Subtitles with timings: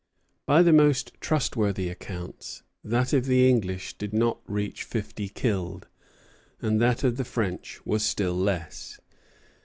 [0.47, 5.87] By the most trustworthy accounts, that of the English did not reach fifty killed,
[6.59, 8.99] and that of the French was still less.